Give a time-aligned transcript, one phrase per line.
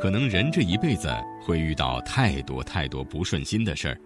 [0.00, 4.00] 可能人这一辈子会遇到太多太多不顺心的事儿，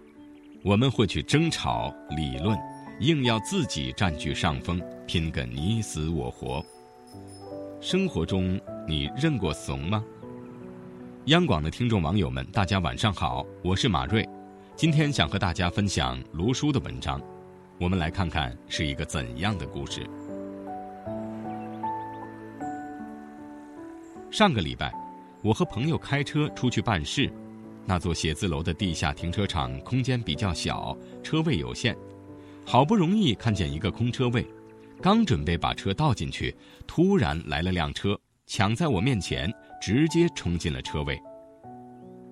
[0.63, 2.57] 我们会去争吵、理论，
[2.99, 6.65] 硬要自己占据上风，拼个你死我活。
[7.79, 10.03] 生活中，你认过怂吗？
[11.25, 14.27] 央广的听众网友们，大家晚上好，我是马瑞，
[14.75, 17.21] 今天想和大家分享卢叔的文章，
[17.79, 20.09] 我们来看看是一个怎样的故事。
[24.31, 24.91] 上个礼拜，
[25.43, 27.29] 我和朋友开车出去办事，
[27.85, 31.93] 那座写字楼的地下停车场空间比较小，车位有限，
[32.65, 34.47] 好不容易看见一个空车位，
[35.01, 36.55] 刚准备把车倒进去，
[36.87, 41.21] 突然来了辆车，抢在我面前，直接冲进了车位。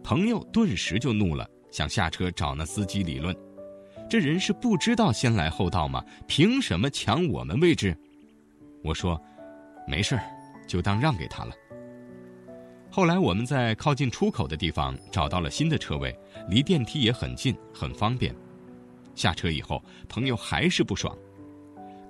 [0.02, 3.36] 朋友顿时就怒了，想下车找那司机理论，
[4.10, 6.02] 这人是不知道先来后到吗？
[6.28, 7.94] 凭什么抢我们位置？
[8.86, 9.22] 我说，
[9.86, 10.24] 没事儿，
[10.66, 11.54] 就当让给他了。
[12.94, 16.14] 后来我们在靠近出口的地方找到了新的车位，
[16.50, 18.36] 离电梯也很近，很方便。
[19.16, 21.18] 下车以后，朋友还是不爽。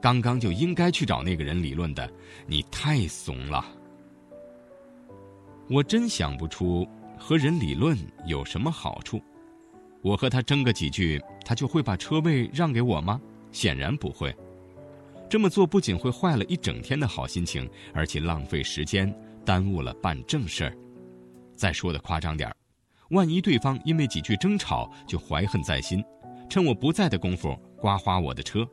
[0.01, 2.11] 刚刚就应该去找那个人理论的，
[2.47, 3.63] 你太怂了。
[5.69, 9.21] 我真想不出和人理论有什么好处。
[10.01, 13.21] 我和他争个几句，他就会把车位让给我吗？
[13.51, 14.35] 显然不会。
[15.29, 19.13] 这么做不仅会坏了一整天的好心情，而且浪费时间。
[19.45, 20.77] 耽误了办正事儿，
[21.55, 22.55] 再说的夸张点儿，
[23.09, 26.03] 万一对方因为几句争吵就怀恨在心，
[26.49, 28.67] 趁我不在的功夫刮花我的车，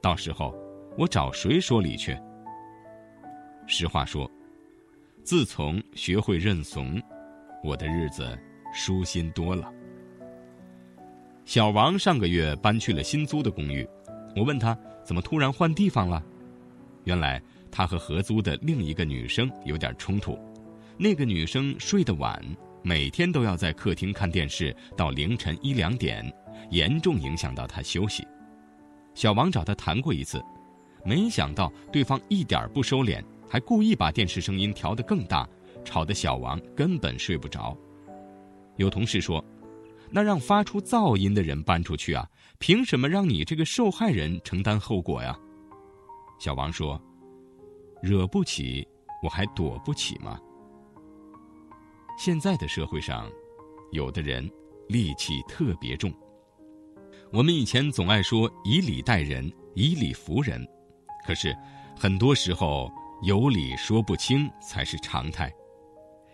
[0.00, 0.54] 到时候
[0.96, 2.16] 我找谁说理去？
[3.66, 4.30] 实话说，
[5.24, 7.00] 自从学会认怂，
[7.62, 8.38] 我的日子
[8.72, 9.72] 舒心多了。
[11.44, 13.88] 小王上个月搬去了新租的公寓，
[14.36, 16.22] 我问他怎么突然换地方了，
[17.04, 17.42] 原来。
[17.72, 20.38] 他和合租的另一个女生有点冲突，
[20.98, 22.40] 那个女生睡得晚，
[22.82, 26.30] 每天都要在客厅看电视到凌晨一两点，
[26.70, 28.24] 严重影响到他休息。
[29.14, 30.40] 小王找他谈过一次，
[31.02, 35.48] 没想到对方一点不收敛，还故意把电视声音调得更大，
[35.82, 37.74] 吵得小王根本睡不着。
[38.76, 39.42] 有同事说
[40.12, 42.28] ：“那让发出噪音的人搬出去啊，
[42.58, 45.34] 凭什么让你这个受害人承担后果呀？”
[46.38, 47.00] 小王说。
[48.02, 48.86] 惹不起，
[49.22, 50.36] 我还躲不起吗？
[52.18, 53.30] 现在的社会上，
[53.92, 54.44] 有的人
[54.88, 56.12] 戾气特别重。
[57.32, 60.66] 我们以前总爱说以礼待人，以理服人，
[61.24, 61.56] 可是
[61.96, 62.90] 很多时候
[63.22, 65.50] 有理说不清才是常态，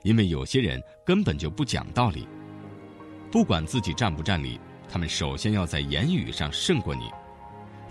[0.05, 2.27] 因为有些人根本就不讲道理。
[3.31, 4.59] 不管自己占不占理，
[4.89, 7.11] 他们首先要在言语上胜过你。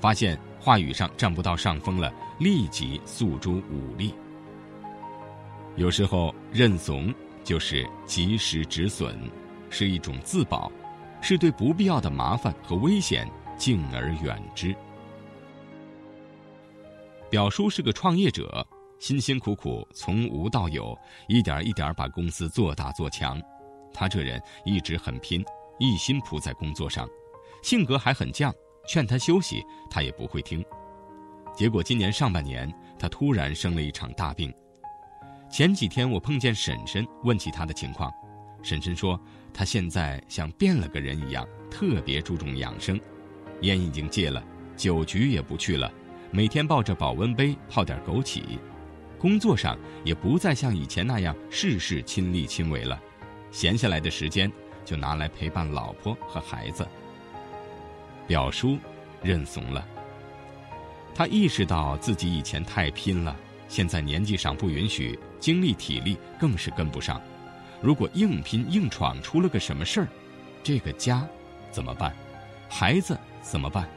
[0.02, 4.14] 发现话语上占不到上风了，立即诉诸武力。
[5.78, 9.18] 有时候认怂就是及时止损，
[9.70, 10.70] 是一种自保，
[11.22, 14.76] 是对不必要的麻烦和危险敬而远之。
[17.30, 18.68] 表叔是个创业者，
[19.00, 20.94] 辛辛苦苦从无到有，
[21.30, 23.42] 一点一点把公司做大做强。
[23.94, 25.42] 他这人一直很拼，
[25.80, 27.08] 一心扑在工作上，
[27.64, 28.54] 性格还很犟。
[28.88, 30.64] 劝他休息，他也不会听。
[31.54, 34.54] 结果今年上半年，他突然生了一场大病。
[35.50, 38.12] 前几天我碰见婶婶，问起他的情况，
[38.62, 39.20] 婶婶说
[39.54, 43.00] 他现在像变了个人一样，特别注重养生，
[43.62, 44.44] 烟已经戒了，
[44.76, 45.92] 酒局也不去了，
[46.32, 48.44] 每天抱着保温杯泡点枸杞，
[49.18, 53.02] 工作上也不再像以前那样事事亲力亲为了，
[53.50, 54.52] 闲下来的时间
[54.86, 56.88] 就拿来陪伴老婆和孩子。
[58.28, 58.78] 表叔
[59.24, 59.86] 认怂了。
[61.16, 63.36] 他意识到自己以前太拼了，
[63.68, 67.20] 现在年纪上不允许，精力体力更是跟不上。
[67.82, 70.08] 如果硬拼硬闯出了个什么事儿，
[70.62, 71.28] 这个家
[71.72, 72.16] 怎么办？
[72.70, 73.88] 孩子怎么办？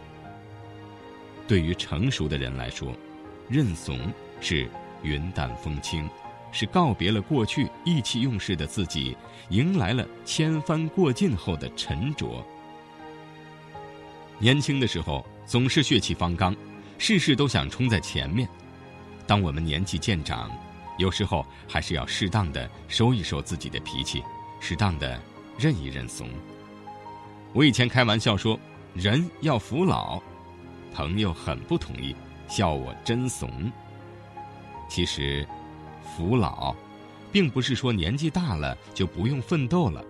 [1.48, 2.94] 对于成熟的人来说，
[3.48, 3.98] 认怂
[4.40, 4.68] 是
[5.02, 6.08] 云淡风轻，
[6.52, 9.16] 是告别了过去意气用事的自己，
[9.48, 12.44] 迎来了千帆过尽后的沉着。
[14.42, 16.56] 年轻的时候总是血气方刚，
[16.96, 18.48] 事事都想冲在前面。
[19.26, 20.50] 当我们年纪渐长，
[20.96, 24.22] 有时候还是要适当的收一收自己的脾气，
[24.58, 25.20] 适当的
[25.58, 26.26] 认一认怂。
[27.52, 28.58] 我以前开玩笑说，
[28.94, 30.18] 人要服老，
[30.94, 32.16] 朋友很不同意，
[32.48, 33.70] 笑我真怂。
[34.88, 35.46] 其实，
[36.16, 36.74] 服老，
[37.30, 40.02] 并不是说年纪大了就不用奋斗了，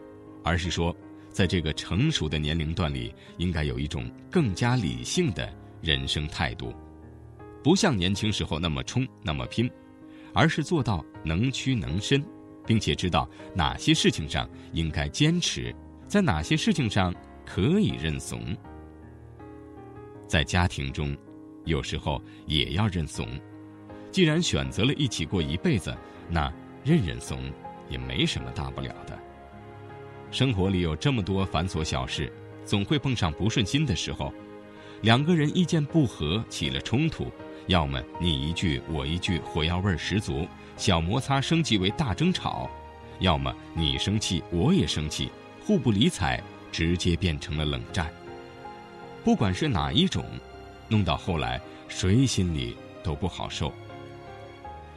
[0.44, 0.94] 而是说。
[1.30, 5.50] 在这个成熟的年龄段里，应该有一种更加理性的
[5.80, 6.74] 人生态度，
[7.62, 9.70] 不像年轻时候那么冲、那么拼，
[10.34, 12.22] 而是做到能屈能伸，
[12.66, 15.74] 并且知道哪些事情上应该坚持，
[16.06, 17.14] 在哪些事情上
[17.46, 18.56] 可以认怂。
[20.26, 21.16] 在家庭中，
[21.64, 23.26] 有时候也要认怂。
[24.10, 25.96] 既然选择了一起过一辈子，
[26.28, 26.52] 那
[26.84, 27.40] 认认怂
[27.88, 29.16] 也没什么大不了的。
[30.30, 32.32] 生活里有这么多繁琐小事，
[32.64, 34.32] 总会碰上不顺心的时候。
[35.02, 37.26] 两个人意见不合，起了冲突，
[37.66, 40.46] 要么你一句我一句，火药味十足；
[40.76, 42.70] 小摩擦升级为大争吵，
[43.18, 45.30] 要么你生气我也生气，
[45.64, 46.40] 互不理睬，
[46.70, 48.12] 直接变成了冷战。
[49.24, 50.24] 不管是哪一种，
[50.86, 53.72] 弄到后来谁心里都不好受。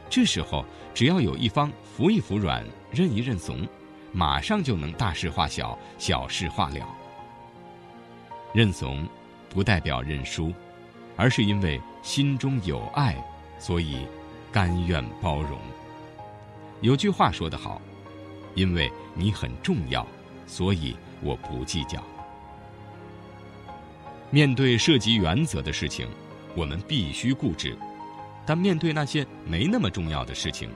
[0.08, 0.64] 这时候，
[0.94, 3.66] 只要有一方服一服软，认一认怂，
[4.14, 6.86] 马上就能大事化小，小事化了。
[8.52, 9.04] 认怂，
[9.50, 10.52] 不代表认输，
[11.16, 13.16] 而是因为心中有爱，
[13.58, 14.06] 所以
[14.52, 15.58] 甘愿包容。
[16.80, 17.82] 有句话说得好
[18.54, 20.06] ：“因为你很重要，
[20.46, 22.00] 所以我不计较。”
[24.30, 26.08] 面对涉及原则的事情，
[26.54, 27.76] 我们必须固执。
[28.46, 30.70] 但面对那些没那么重要的事情，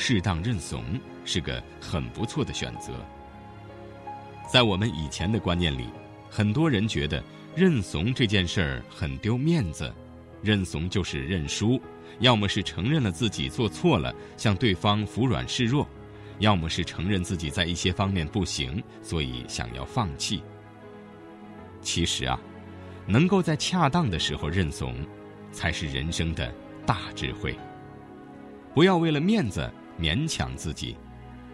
[0.00, 0.82] 适当认怂
[1.26, 2.94] 是个很不错的选择。
[4.50, 5.88] 在我们以前的观念里，
[6.30, 7.22] 很多人觉得
[7.54, 9.92] 认怂这件事儿很丢面子，
[10.42, 11.78] 认怂就是认输，
[12.18, 15.86] 要么是承认了自己做错了，向对方服软示弱，
[16.38, 20.42] 要么是承认自己在一些方面不行，所以想要放弃。
[21.82, 22.40] 其实啊，
[23.06, 24.94] 能够在恰当的时候认怂，
[25.52, 26.50] 才是人生的。
[26.86, 27.54] 大智慧，
[28.74, 29.70] 不要为了面子
[30.00, 30.96] 勉强自己，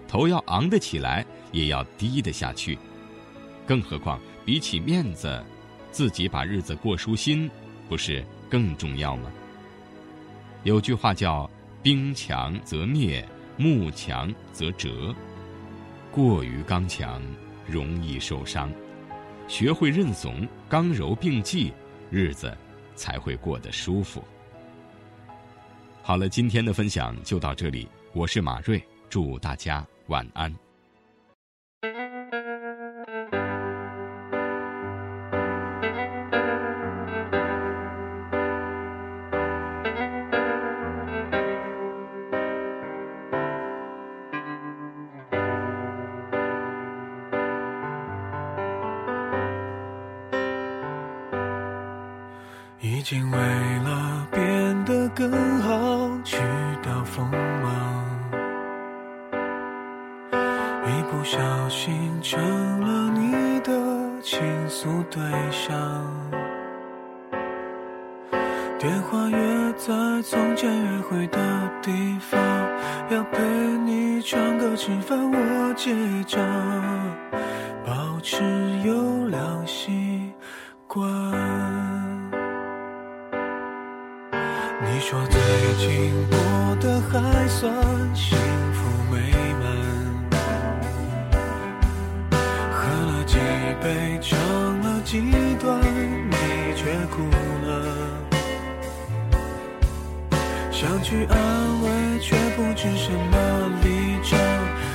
[0.07, 2.79] 头要昂得起来，也要低得下去。
[3.67, 5.45] 更何况，比起面子，
[5.91, 7.51] 自己把日子过舒心，
[7.89, 9.33] 不是更重要吗？
[10.63, 11.51] 有句话叫
[11.83, 15.15] “兵强则灭，木强则折”，
[16.13, 17.21] 过于刚强
[17.67, 18.73] 容易受伤。
[19.49, 21.73] 学会认怂，刚柔并济，
[22.11, 22.57] 日子
[22.95, 24.23] 才会过得舒服。
[26.03, 27.89] 好了，今天的分享就到这里。
[28.17, 30.51] 我是马瑞，祝大家晚安。
[52.81, 53.39] 已经为
[53.81, 56.39] 了变得更好去
[56.83, 57.96] 掉锋芒，
[61.27, 61.93] 不小心
[62.23, 62.41] 成
[62.83, 63.73] 了你的
[64.23, 65.21] 倾诉对
[65.51, 65.77] 象。
[68.79, 69.93] 电话约在
[70.23, 71.39] 从前约会的
[71.83, 72.41] 地方，
[73.11, 73.43] 要陪
[73.85, 75.93] 你唱歌吃饭，我结
[76.29, 76.41] 账，
[77.85, 78.45] 保持
[78.85, 80.33] 优良习
[80.87, 81.03] 惯。
[84.81, 85.41] 你说最
[85.77, 86.39] 近过
[86.81, 87.69] 得还算
[88.15, 88.39] 幸
[88.73, 88.79] 福
[89.13, 89.19] 美
[89.55, 89.56] 满，
[93.77, 94.39] 几杯，唱
[94.81, 95.21] 了几
[95.61, 95.81] 段，
[96.31, 96.37] 你
[96.75, 96.85] 却
[97.15, 97.23] 哭
[97.67, 97.69] 了。
[100.71, 101.37] 想去安
[101.83, 103.37] 慰，却不知什么
[103.83, 103.89] 立
[104.23, 104.39] 场。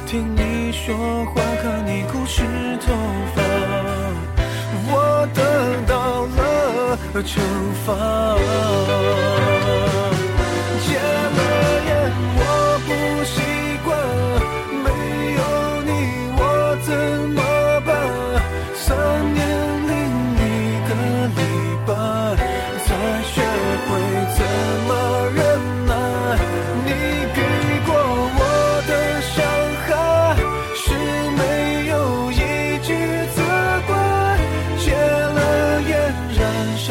[0.05, 2.43] 听你说话，看你哭湿
[2.85, 2.93] 头
[3.35, 3.41] 发，
[4.89, 5.39] 我得
[5.87, 7.39] 到了惩
[7.85, 7.89] 罚。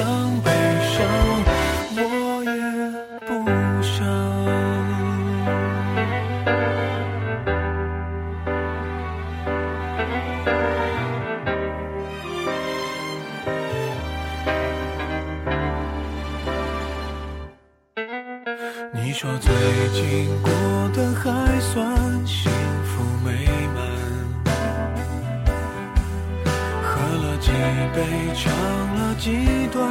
[0.01, 0.09] 想
[0.41, 0.97] 悲伤
[1.95, 2.01] 我
[2.43, 2.51] 也
[3.27, 3.31] 不
[3.83, 3.93] 想
[18.95, 19.53] 你说最
[19.93, 20.51] 近过
[20.95, 22.60] 得还算幸
[27.71, 28.03] 了几杯，
[28.35, 28.53] 唱
[28.95, 29.31] 了几
[29.73, 29.89] 段，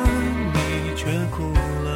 [0.53, 0.57] 你
[0.95, 1.87] 却哭了。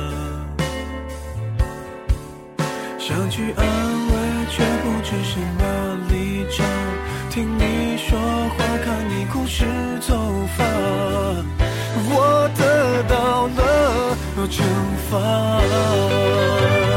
[2.97, 4.13] 想去安慰，
[4.49, 5.61] 却不知什么
[6.09, 6.65] 立场。
[7.29, 9.65] 听你说话，看你哭湿
[10.07, 10.15] 头
[10.55, 10.63] 发，
[12.09, 14.15] 我得到了
[14.47, 14.63] 惩
[15.09, 16.92] 罚。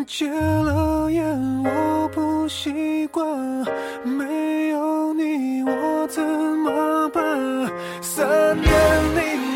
[0.06, 3.24] 戒了烟我不习惯
[4.04, 7.70] 没有你我怎么办？
[8.00, 8.70] 三年
[9.16, 9.49] 零